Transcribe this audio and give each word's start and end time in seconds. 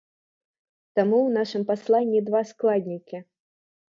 Таму 0.99 1.17
ў 1.23 1.29
нашым 1.37 1.63
пасланні 1.71 2.21
два 2.31 2.41
складнікі. 2.53 3.21